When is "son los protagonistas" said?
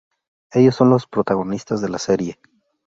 0.77-1.79